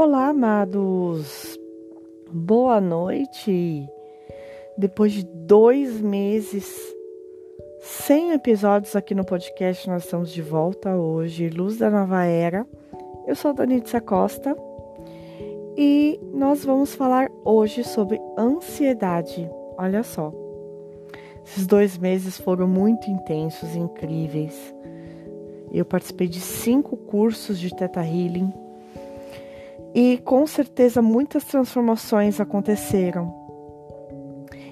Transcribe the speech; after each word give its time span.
Olá, 0.00 0.28
amados. 0.28 1.58
Boa 2.30 2.80
noite. 2.80 3.84
Depois 4.76 5.10
de 5.10 5.24
dois 5.24 6.00
meses 6.00 6.72
sem 7.80 8.30
episódios 8.30 8.94
aqui 8.94 9.12
no 9.12 9.24
podcast, 9.24 9.88
nós 9.90 10.04
estamos 10.04 10.30
de 10.30 10.40
volta 10.40 10.94
hoje. 10.94 11.50
Luz 11.50 11.78
da 11.78 11.90
Nova 11.90 12.22
Era. 12.22 12.64
Eu 13.26 13.34
sou 13.34 13.50
a 13.50 13.54
Danitza 13.54 14.00
Costa 14.00 14.56
e 15.76 16.20
nós 16.32 16.64
vamos 16.64 16.94
falar 16.94 17.28
hoje 17.44 17.82
sobre 17.82 18.20
ansiedade. 18.38 19.50
Olha 19.76 20.04
só. 20.04 20.32
Esses 21.44 21.66
dois 21.66 21.98
meses 21.98 22.38
foram 22.38 22.68
muito 22.68 23.10
intensos, 23.10 23.74
incríveis. 23.74 24.72
Eu 25.72 25.84
participei 25.84 26.28
de 26.28 26.40
cinco 26.40 26.96
cursos 26.96 27.58
de 27.58 27.74
Teta 27.74 28.00
Healing 28.00 28.67
e 29.94 30.18
com 30.18 30.46
certeza 30.46 31.00
muitas 31.00 31.44
transformações 31.44 32.40
aconteceram. 32.40 33.34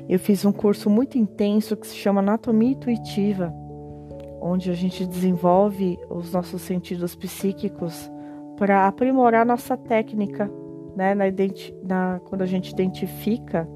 Eu 0.08 0.18
fiz 0.18 0.44
um 0.44 0.52
curso 0.52 0.88
muito 0.88 1.18
intenso 1.18 1.76
que 1.76 1.86
se 1.86 1.96
chama 1.96 2.20
Anatomia 2.20 2.70
Intuitiva, 2.70 3.52
onde 4.40 4.70
a 4.70 4.74
gente 4.74 5.04
desenvolve 5.04 5.98
os 6.08 6.32
nossos 6.32 6.62
sentidos 6.62 7.16
psíquicos 7.16 8.10
para 8.56 8.86
aprimorar 8.86 9.44
nossa 9.44 9.76
técnica, 9.76 10.50
né, 10.94 11.14
na, 11.14 11.24
na, 11.82 12.20
quando 12.20 12.42
a 12.42 12.46
gente 12.46 12.70
identifica 12.70 13.68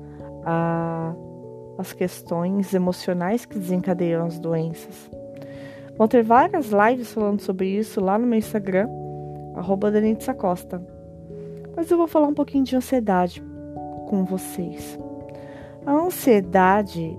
a, 0.44 1.14
as 1.76 1.92
questões 1.92 2.72
emocionais 2.72 3.44
que 3.44 3.58
desencadeiam 3.58 4.24
as 4.24 4.38
doenças. 4.38 5.10
Vão 5.98 6.06
ter 6.06 6.22
várias 6.22 6.70
lives 6.70 7.12
falando 7.12 7.40
sobre 7.40 7.68
isso 7.68 8.00
lá 8.00 8.16
no 8.16 8.26
meu 8.26 8.38
Instagram, 8.38 8.88
arroba 9.54 9.90
Costa. 10.38 10.99
Mas 11.80 11.90
eu 11.90 11.96
vou 11.96 12.06
falar 12.06 12.26
um 12.26 12.34
pouquinho 12.34 12.62
de 12.62 12.76
ansiedade 12.76 13.42
com 14.06 14.22
vocês. 14.22 14.98
A 15.86 15.92
ansiedade, 15.92 17.18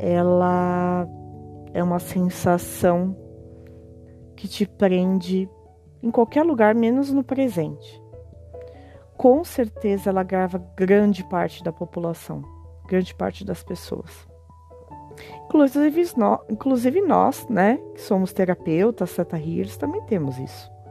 ela 0.00 1.06
é 1.72 1.80
uma 1.80 2.00
sensação 2.00 3.16
que 4.34 4.48
te 4.48 4.66
prende 4.66 5.48
em 6.02 6.10
qualquer 6.10 6.42
lugar, 6.42 6.74
menos 6.74 7.12
no 7.12 7.22
presente. 7.22 8.02
Com 9.16 9.44
certeza 9.44 10.10
ela 10.10 10.24
grava 10.24 10.58
grande 10.76 11.22
parte 11.22 11.62
da 11.62 11.72
população, 11.72 12.42
grande 12.88 13.14
parte 13.14 13.44
das 13.44 13.62
pessoas. 13.62 14.26
Inclusive, 15.44 16.04
nós, 16.16 16.40
inclusive 16.50 17.00
nós, 17.00 17.46
né, 17.48 17.78
que 17.94 18.00
somos 18.00 18.32
terapeutas, 18.32 19.14
teta 19.14 19.38
healers, 19.38 19.76
também 19.76 20.02
temos 20.02 20.36
isso. 20.40 20.81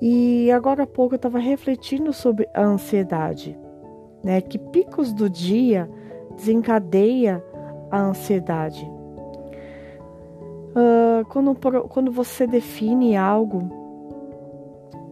E 0.00 0.50
agora 0.50 0.82
há 0.82 0.86
pouco 0.86 1.14
eu 1.14 1.16
estava 1.16 1.38
refletindo 1.38 2.12
sobre 2.12 2.48
a 2.54 2.62
ansiedade, 2.62 3.58
né? 4.22 4.40
Que 4.40 4.58
picos 4.58 5.12
do 5.12 5.30
dia 5.30 5.90
desencadeia 6.36 7.42
a 7.90 8.00
ansiedade. 8.00 8.84
Uh, 10.76 11.24
quando, 11.30 11.54
quando 11.88 12.12
você 12.12 12.46
define 12.46 13.16
algo, 13.16 13.62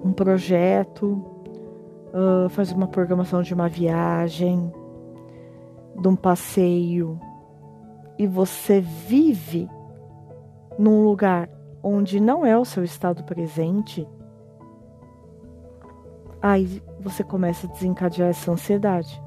um 0.05 0.13
projeto, 0.13 1.25
uh, 2.13 2.49
faz 2.51 2.71
uma 2.71 2.87
programação 2.87 3.41
de 3.41 3.55
uma 3.55 3.69
viagem, 3.69 4.71
de 5.99 6.07
um 6.07 6.15
passeio, 6.15 7.19
e 8.19 8.27
você 8.27 8.81
vive 8.81 9.69
num 10.79 11.03
lugar 11.03 11.49
onde 11.83 12.21
não 12.21 12.45
é 12.45 12.57
o 12.57 12.65
seu 12.65 12.85
estado 12.85 13.25
presente, 13.25 14.07
aí 16.45 16.83
você 17.01 17.25
começa 17.25 17.67
a 17.67 17.71
desencadear 17.71 18.29
essa 18.29 18.53
ansiedade. 18.53 19.19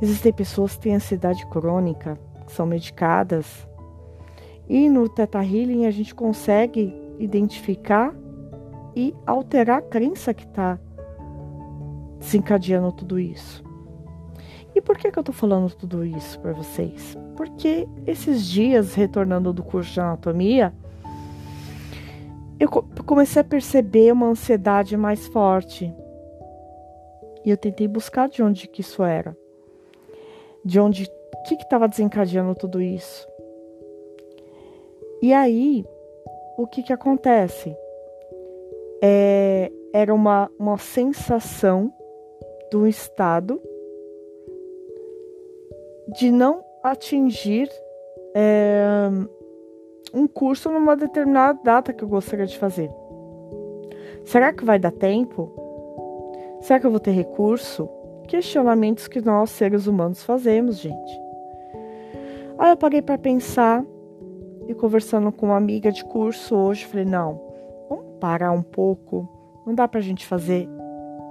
Existem 0.00 0.32
pessoas 0.32 0.74
que 0.74 0.80
têm 0.80 0.94
ansiedade 0.94 1.44
crônica, 1.48 2.18
que 2.46 2.52
são 2.52 2.64
medicadas, 2.64 3.68
e 4.66 4.88
no 4.88 5.06
Theta 5.06 5.44
Healing 5.44 5.84
a 5.84 5.90
gente 5.90 6.14
consegue 6.14 6.94
identificar 7.18 8.14
e 8.94 9.14
alterar 9.26 9.78
a 9.78 9.82
crença 9.82 10.32
que 10.32 10.44
está 10.44 10.78
desencadeando 12.18 12.90
tudo 12.92 13.18
isso. 13.18 13.62
E 14.74 14.80
por 14.80 14.96
que, 14.96 15.10
que 15.10 15.18
eu 15.18 15.20
estou 15.22 15.34
falando 15.34 15.70
tudo 15.74 16.06
isso 16.06 16.40
para 16.40 16.54
vocês? 16.54 17.16
Porque 17.36 17.86
esses 18.06 18.46
dias, 18.46 18.94
retornando 18.94 19.52
do 19.52 19.62
curso 19.62 19.92
de 19.92 20.00
anatomia, 20.00 20.74
eu 22.58 22.68
comecei 23.04 23.40
a 23.42 23.44
perceber 23.44 24.12
uma 24.12 24.28
ansiedade 24.28 24.96
mais 24.96 25.26
forte. 25.28 25.94
E 27.44 27.50
eu 27.50 27.56
tentei 27.56 27.86
buscar 27.86 28.28
de 28.28 28.42
onde 28.42 28.66
que 28.66 28.80
isso 28.80 29.02
era. 29.02 29.36
De 30.64 30.80
onde, 30.80 31.04
o 31.04 31.42
que 31.44 31.54
estava 31.54 31.86
desencadeando 31.86 32.54
tudo 32.54 32.80
isso. 32.80 33.26
E 35.22 35.32
aí, 35.32 35.84
o 36.58 36.66
que 36.66 36.82
que 36.82 36.92
acontece? 36.92 37.76
É, 39.02 39.70
era 39.92 40.12
uma, 40.12 40.50
uma 40.58 40.78
sensação 40.78 41.92
do 42.70 42.86
estado 42.86 43.60
de 46.16 46.30
não 46.30 46.64
atingir 46.82 47.70
é, 48.34 49.08
um 50.16 50.26
curso 50.26 50.70
numa 50.70 50.96
determinada 50.96 51.60
data 51.62 51.92
que 51.92 52.02
eu 52.02 52.08
gostaria 52.08 52.46
de 52.46 52.58
fazer. 52.58 52.90
Será 54.24 54.50
que 54.50 54.64
vai 54.64 54.78
dar 54.78 54.90
tempo? 54.90 55.52
Será 56.62 56.80
que 56.80 56.86
eu 56.86 56.90
vou 56.90 56.98
ter 56.98 57.10
recurso? 57.10 57.86
Questionamentos 58.26 59.06
que 59.06 59.20
nós, 59.20 59.50
seres 59.50 59.86
humanos, 59.86 60.22
fazemos, 60.22 60.78
gente. 60.78 61.20
Aí 62.58 62.70
eu 62.70 62.76
parei 62.78 63.02
para 63.02 63.18
pensar 63.18 63.84
e 64.66 64.74
conversando 64.74 65.30
com 65.30 65.46
uma 65.46 65.56
amiga 65.56 65.92
de 65.92 66.02
curso 66.04 66.56
hoje, 66.56 66.86
falei: 66.86 67.04
não, 67.04 67.38
vamos 67.88 68.18
parar 68.18 68.52
um 68.52 68.62
pouco. 68.62 69.28
Não 69.66 69.74
dá 69.74 69.86
para 69.86 70.00
a 70.00 70.02
gente 70.02 70.26
fazer 70.26 70.66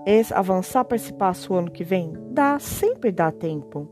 esse, 0.06 0.32
avançar 0.34 0.86
para 0.86 0.96
esse 0.96 1.12
passo 1.12 1.54
o 1.54 1.58
ano 1.58 1.72
que 1.72 1.84
vem? 1.84 2.14
Dá, 2.30 2.60
sempre 2.60 3.12
dá 3.12 3.32
tempo. 3.32 3.90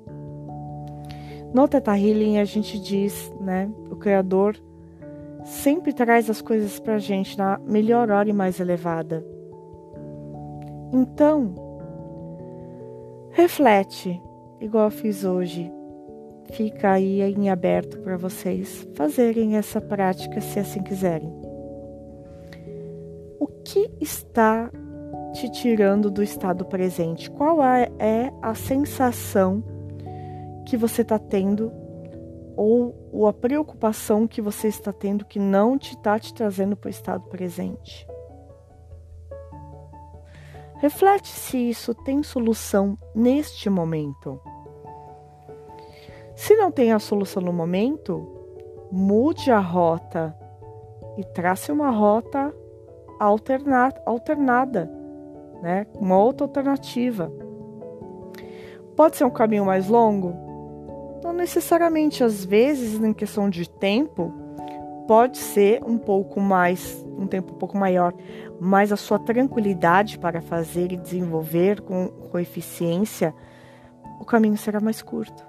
No 1.54 1.68
Teta 1.68 1.98
Healing 1.98 2.38
a 2.38 2.46
gente 2.46 2.80
diz, 2.80 3.32
né, 3.40 3.70
o 3.90 3.96
Criador 3.96 4.56
sempre 5.44 5.94
traz 5.94 6.30
as 6.30 6.42
coisas 6.42 6.80
para 6.80 6.96
a 6.96 7.00
gente 7.00 7.38
na 7.38 7.60
melhor 7.60 8.10
hora 8.10 8.30
e 8.30 8.34
mais 8.34 8.60
elevada. 8.60 9.26
Então, 10.92 11.56
reflete, 13.32 14.22
igual 14.62 14.86
eu 14.86 14.92
fiz 14.92 15.24
hoje. 15.24 15.72
Fica 16.52 16.92
aí 16.92 17.22
em 17.22 17.50
aberto 17.50 18.00
para 18.00 18.18
vocês 18.18 18.88
fazerem 18.94 19.56
essa 19.58 19.82
prática 19.82 20.40
se 20.40 20.60
assim 20.60 20.84
quiserem. 20.84 21.34
O 23.40 23.48
que 23.64 23.90
está 24.00 24.70
te 25.34 25.50
tirando 25.50 26.12
do 26.12 26.22
estado 26.22 26.64
presente? 26.66 27.32
Qual 27.32 27.64
é, 27.64 28.32
a 28.42 28.54
sensação 28.54 29.64
que 30.66 30.78
você 30.78 31.02
está 31.02 31.18
tendo 31.18 31.72
ou, 32.56 33.28
a 33.28 33.34
preocupação 33.34 34.28
que 34.28 34.42
você 34.42 34.68
está 34.68 34.92
tendo 34.92 35.26
que 35.26 35.40
não 35.40 35.78
te 35.78 35.96
está 35.96 36.20
te 36.20 36.34
trazendo 36.34 36.76
para 36.76 36.88
o 36.88 36.92
estado 36.92 37.24
presente. 37.30 38.08
Reflete 40.78 41.30
se 41.30 41.58
isso 41.58 41.94
tem 41.94 42.22
solução 42.22 42.98
neste 43.16 43.70
momento. 43.70 44.40
Se 46.36 46.56
não 46.56 46.72
tem 46.72 46.92
a 46.92 47.00
solução 47.00 47.42
no 47.42 47.54
momento, 47.54 48.28
mude 48.92 49.50
a 49.52 49.60
rota 49.60 50.38
e 51.18 51.24
trace 51.24 51.72
uma 51.72 51.90
rota 51.90 52.54
alternada 53.20 55.04
né? 55.64 55.88
uma 55.96 56.18
outra 56.18 56.46
alternativa. 56.46 57.32
Pode 58.98 59.16
ser 59.16 59.24
um 59.24 59.32
caminho 59.32 59.66
mais 59.66 59.88
longo? 59.88 60.43
Não 61.24 61.32
necessariamente, 61.32 62.22
às 62.22 62.44
vezes, 62.44 63.02
em 63.02 63.14
questão 63.14 63.50
de 63.50 63.70
tempo, 63.70 64.34
pode 65.08 65.38
ser 65.38 65.82
um 65.84 65.98
pouco 65.98 66.42
mais, 66.42 67.02
um 67.18 67.26
tempo 67.26 67.54
um 67.54 67.58
pouco 67.58 67.78
maior, 67.78 68.14
mas 68.60 68.92
a 68.92 68.98
sua 68.98 69.18
tranquilidade 69.18 70.20
para 70.20 70.42
fazer 70.42 70.92
e 70.92 70.98
desenvolver 70.98 71.80
com, 71.80 72.10
com 72.10 72.38
eficiência, 72.38 73.34
o 74.20 74.26
caminho 74.26 74.58
será 74.58 74.82
mais 74.82 75.02
curto. 75.02 75.46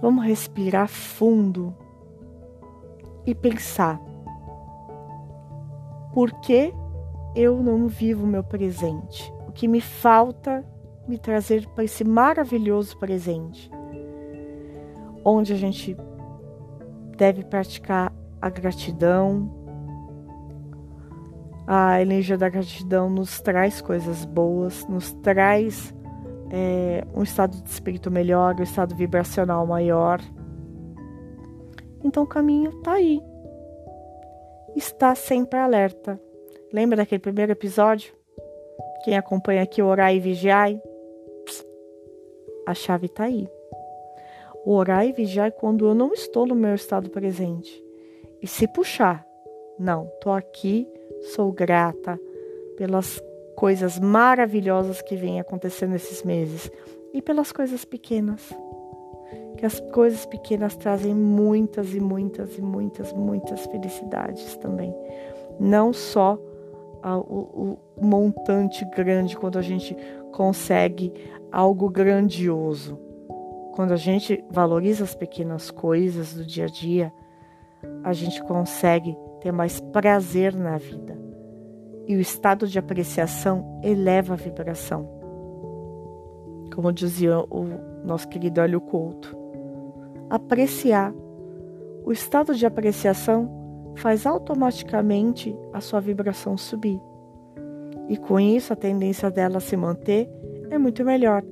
Vamos 0.00 0.24
respirar 0.24 0.86
fundo 0.86 1.74
e 3.26 3.34
pensar: 3.34 4.00
por 6.14 6.32
que 6.40 6.72
eu 7.34 7.60
não 7.60 7.88
vivo 7.88 8.22
o 8.22 8.26
meu 8.26 8.44
presente? 8.44 9.32
O 9.48 9.52
que 9.52 9.66
me 9.66 9.80
falta 9.80 10.64
me 11.08 11.18
trazer 11.18 11.66
para 11.68 11.84
esse 11.84 12.04
maravilhoso 12.04 12.96
presente, 12.98 13.70
onde 15.24 15.52
a 15.52 15.56
gente 15.56 15.96
deve 17.16 17.44
praticar 17.44 18.12
a 18.40 18.48
gratidão, 18.48 19.58
A 21.70 22.00
energia 22.00 22.38
da 22.38 22.48
gratidão 22.48 23.10
nos 23.10 23.42
traz 23.42 23.82
coisas 23.82 24.24
boas, 24.24 24.86
nos 24.88 25.12
traz 25.12 25.94
é, 26.50 27.04
um 27.14 27.22
estado 27.22 27.62
de 27.62 27.68
espírito 27.68 28.10
melhor, 28.10 28.58
um 28.58 28.62
estado 28.62 28.96
vibracional 28.96 29.66
maior. 29.66 30.18
Então 32.02 32.22
o 32.22 32.26
caminho 32.26 32.70
está 32.70 32.94
aí. 32.94 33.20
Está 34.74 35.14
sempre 35.14 35.58
alerta. 35.58 36.18
Lembra 36.72 36.96
daquele 36.96 37.20
primeiro 37.20 37.52
episódio? 37.52 38.14
Quem 39.04 39.18
acompanha 39.18 39.62
aqui, 39.62 39.82
orar 39.82 40.14
e 40.14 40.20
vigiar? 40.20 40.70
A 42.68 42.74
chave 42.74 43.06
está 43.06 43.24
aí. 43.24 43.48
Orar 44.62 45.06
e 45.06 45.12
vigiar 45.12 45.50
quando 45.52 45.86
eu 45.86 45.94
não 45.94 46.12
estou 46.12 46.44
no 46.44 46.54
meu 46.54 46.74
estado 46.74 47.08
presente. 47.08 47.82
E 48.42 48.46
se 48.46 48.68
puxar, 48.68 49.26
não, 49.78 50.04
tô 50.20 50.30
aqui, 50.30 50.86
sou 51.34 51.50
grata 51.50 52.20
pelas 52.76 53.22
coisas 53.56 53.98
maravilhosas 53.98 55.00
que 55.00 55.16
vêm 55.16 55.40
acontecendo 55.40 55.92
nesses 55.92 56.22
meses 56.22 56.70
e 57.14 57.22
pelas 57.22 57.52
coisas 57.52 57.86
pequenas. 57.86 58.52
Que 59.56 59.64
as 59.64 59.80
coisas 59.80 60.26
pequenas 60.26 60.76
trazem 60.76 61.14
muitas 61.14 61.94
e 61.94 62.00
muitas 62.00 62.58
e 62.58 62.60
muitas, 62.60 63.14
muitas 63.14 63.64
felicidades 63.64 64.56
também. 64.56 64.94
Não 65.58 65.90
só 65.94 66.38
o, 67.02 67.78
o 67.98 68.04
montante 68.04 68.84
grande 68.94 69.38
quando 69.38 69.58
a 69.58 69.62
gente 69.62 69.96
consegue 70.32 71.12
algo 71.50 71.88
grandioso. 71.88 72.98
Quando 73.74 73.92
a 73.92 73.96
gente 73.96 74.44
valoriza 74.50 75.04
as 75.04 75.14
pequenas 75.14 75.70
coisas 75.70 76.34
do 76.34 76.44
dia 76.44 76.64
a 76.64 76.68
dia, 76.68 77.12
a 78.02 78.12
gente 78.12 78.42
consegue 78.42 79.16
ter 79.40 79.52
mais 79.52 79.80
prazer 79.80 80.54
na 80.54 80.76
vida. 80.76 81.16
E 82.06 82.16
o 82.16 82.20
estado 82.20 82.66
de 82.66 82.78
apreciação 82.78 83.80
eleva 83.82 84.34
a 84.34 84.36
vibração. 84.36 85.08
Como 86.74 86.92
dizia 86.92 87.38
o 87.38 87.64
nosso 88.04 88.28
querido 88.28 88.60
Hélio 88.60 88.80
Couto. 88.80 89.36
Apreciar. 90.30 91.12
O 92.04 92.12
estado 92.12 92.54
de 92.54 92.64
apreciação 92.64 93.92
faz 93.96 94.26
automaticamente 94.26 95.56
a 95.72 95.80
sua 95.80 96.00
vibração 96.00 96.56
subir. 96.56 97.00
E 98.08 98.16
com 98.16 98.40
isso, 98.40 98.72
a 98.72 98.76
tendência 98.76 99.30
dela 99.30 99.60
se 99.60 99.76
manter 99.76 100.28
é 100.70 100.78
muito 100.78 101.04
melhor. 101.04 101.42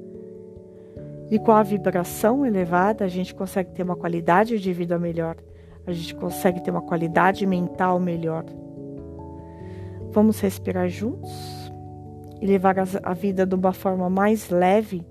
E 1.31 1.39
com 1.39 1.53
a 1.53 1.63
vibração 1.63 2.47
elevada, 2.47 3.05
a 3.05 3.09
gente 3.09 3.35
consegue 3.35 3.73
ter 3.73 3.83
uma 3.83 3.97
qualidade 3.97 4.59
de 4.59 4.73
vida 4.73 4.99
melhor 4.99 5.37
a 5.87 5.93
gente 5.93 6.15
consegue 6.17 6.61
ter 6.61 6.71
uma 6.71 6.83
qualidade 6.83 7.47
mental 7.47 8.01
melhor. 8.01 8.45
Vamos 10.11 10.41
respirar 10.41 10.89
juntos 10.89 11.31
e 12.41 12.47
levar 12.47 12.75
a 13.03 13.15
vida 13.15 13.47
de 13.47 13.55
uma 13.55 13.73
forma 13.73 14.11
mais 14.11 14.51
leve. 14.51 15.07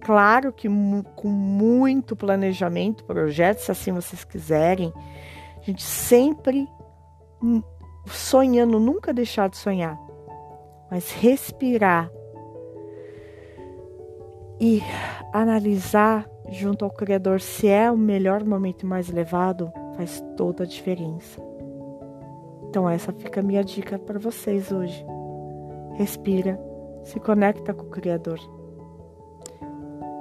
Claro 0.00 0.52
que 0.52 0.68
com 1.16 1.28
muito 1.28 2.14
planejamento, 2.14 3.04
projetos, 3.04 3.64
se 3.64 3.72
assim 3.72 3.92
vocês 3.92 4.22
quiserem. 4.22 4.92
A 5.56 5.64
gente 5.64 5.82
sempre 5.82 6.68
sonhando, 8.06 8.78
nunca 8.78 9.14
deixar 9.14 9.48
de 9.48 9.56
sonhar, 9.56 9.98
mas 10.92 11.10
respirar 11.10 12.12
e 14.60 14.82
analisar 15.32 16.28
junto 16.50 16.84
ao 16.84 16.90
Criador 16.90 17.40
se 17.40 17.66
é 17.66 17.90
o 17.90 17.96
melhor 17.96 18.44
momento 18.44 18.86
mais 18.86 19.08
elevado 19.08 19.72
faz 19.96 20.22
toda 20.36 20.64
a 20.64 20.66
diferença. 20.66 21.40
Então 22.68 22.86
essa 22.86 23.10
fica 23.10 23.40
a 23.40 23.42
minha 23.42 23.64
dica 23.64 23.98
para 23.98 24.18
vocês 24.18 24.70
hoje. 24.70 25.02
Respira, 25.94 26.60
se 27.04 27.18
conecta 27.18 27.72
com 27.72 27.86
o 27.86 27.90
Criador. 27.90 28.38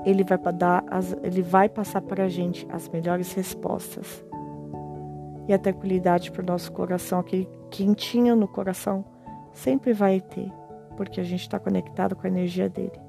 Ele 0.06 0.24
vai 0.24 0.38
dar 0.54 0.86
as, 0.90 1.12
ele 1.22 1.42
vai 1.42 1.68
passar 1.68 2.02
para 2.02 2.24
a 2.24 2.30
gente 2.30 2.66
as 2.72 2.88
melhores 2.88 3.34
respostas. 3.34 4.24
E 5.50 5.54
a 5.54 5.60
tranquilidade 5.60 6.32
para 6.32 6.42
o 6.42 6.46
nosso 6.46 6.72
coração, 6.72 7.20
aquele 7.20 7.50
quentinho 7.70 8.38
no 8.38 8.48
coração, 8.48 9.04
sempre 9.52 9.92
vai 9.92 10.22
ter, 10.22 10.50
porque 11.02 11.20
a 11.20 11.24
gente 11.24 11.42
está 11.42 11.58
conectado 11.58 12.16
com 12.16 12.28
a 12.28 12.30
energia 12.30 12.70
dele. 12.70 13.00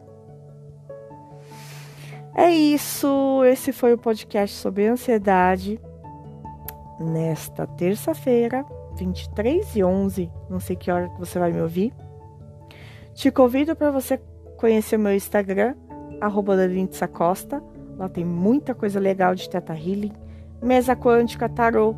É 2.35 2.49
isso. 2.49 3.45
Esse 3.45 3.71
foi 3.71 3.93
o 3.93 3.99
podcast 3.99 4.57
sobre 4.57 4.87
ansiedade 4.87 5.79
nesta 6.99 7.67
terça-feira, 7.67 8.65
23 8.97 9.77
e 9.77 9.85
11, 9.85 10.31
não 10.49 10.59
sei 10.59 10.75
que 10.75 10.91
hora 10.91 11.11
que 11.11 11.19
você 11.19 11.39
vai 11.39 11.53
me 11.53 11.61
ouvir. 11.61 11.93
Te 13.13 13.31
convido 13.31 13.77
para 13.77 13.91
você 13.91 14.19
conhecer 14.57 14.97
o 14.97 15.01
meu 15.01 15.15
Instagram, 15.15 15.75
arroba 16.19 16.57
Costa. 17.13 17.63
Lá 17.99 18.09
tem 18.09 18.25
muita 18.25 18.75
coisa 18.75 18.99
legal 18.99 19.35
de 19.35 19.51
Teta 19.51 19.75
Healing, 19.75 20.13
mesa 20.63 20.97
quântica, 20.97 21.47
tarô. 21.47 21.95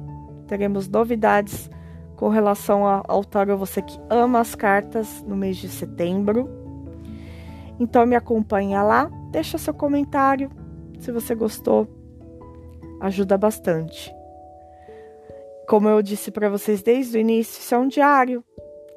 Teremos 0.49 0.89
novidades 0.89 1.71
com 2.17 2.29
relação 2.29 2.85
ao 2.87 3.25
tarô, 3.25 3.57
você 3.57 3.83
que 3.83 3.99
ama 4.09 4.41
as 4.41 4.55
cartas, 4.55 5.23
no 5.23 5.37
mês 5.37 5.57
de 5.57 5.69
setembro. 5.69 6.49
Então 7.79 8.07
me 8.07 8.15
acompanha 8.15 8.83
lá, 8.83 9.11
deixa 9.31 9.59
seu 9.59 9.75
comentário 9.75 10.51
se 11.01 11.11
você 11.13 11.35
gostou, 11.35 11.87
ajuda 13.01 13.37
bastante. 13.37 14.15
Como 15.69 15.89
eu 15.89 16.01
disse 16.03 16.31
para 16.31 16.49
vocês 16.49 16.83
desde 16.83 17.19
o 17.19 17.21
início, 17.21 17.61
isso 17.61 17.75
é 17.75 17.79
um 17.79 17.89
diário. 17.89 18.45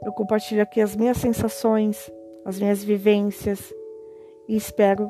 Eu 0.06 0.14
compartilho 0.14 0.62
aqui 0.62 0.80
as 0.80 0.96
minhas 0.96 1.18
sensações, 1.18 2.12
as 2.46 2.60
minhas 2.60 2.84
vivências 2.84 3.74
e 4.48 4.56
espero, 4.56 5.10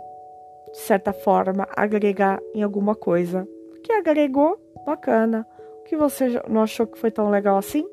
de 0.72 0.78
certa 0.80 1.14
forma, 1.14 1.68
agregar 1.76 2.40
em 2.54 2.64
alguma 2.64 2.96
coisa. 2.96 3.48
Que 3.84 3.92
agregou, 3.92 4.58
bacana. 4.86 5.48
O 5.82 5.84
que 5.84 5.96
você 5.96 6.42
não 6.50 6.64
achou 6.64 6.88
que 6.88 6.98
foi 6.98 7.12
tão 7.12 7.30
legal 7.30 7.58
assim, 7.58 7.88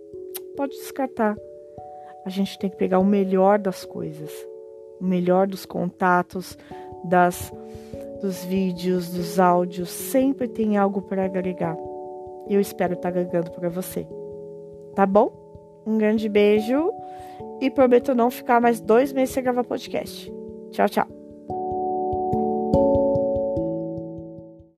pode 0.57 0.73
descartar. 0.73 1.37
A 2.25 2.31
gente 2.31 2.59
tem 2.59 2.71
que 2.71 2.77
pegar 2.77 2.99
o 2.99 3.05
melhor 3.05 3.59
das 3.59 3.85
coisas, 3.85 4.31
o 5.01 5.05
melhor 5.05 5.47
dos 5.47 5.67
contatos, 5.67 6.57
das 7.05 7.53
dos 8.21 8.43
vídeos, 8.43 9.11
dos 9.11 9.39
áudios, 9.39 9.91
sempre 9.91 10.49
tem 10.49 10.79
algo 10.79 11.03
para 11.03 11.27
agregar. 11.27 11.77
Eu 12.49 12.59
espero 12.59 12.95
estar 12.95 13.13
tá 13.13 13.21
agregando 13.21 13.51
para 13.51 13.69
você. 13.69 14.07
Tá 14.95 15.05
bom? 15.05 15.31
Um 15.87 15.99
grande 15.99 16.27
beijo 16.27 16.91
e 17.61 17.71
prometo 17.71 18.15
não 18.15 18.31
ficar 18.31 18.63
mais 18.63 18.81
dois 18.81 19.13
meses 19.13 19.35
sem 19.35 19.43
gravar 19.43 19.65
podcast. 19.65 20.33
Tchau, 20.71 20.89
tchau. 20.89 21.14